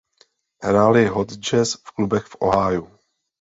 Hráli 0.63 1.05
hot 1.05 1.31
jazz 1.37 1.73
v 1.85 1.91
klubech 1.91 2.25
v 2.25 2.35
Ohiu. 2.39 2.89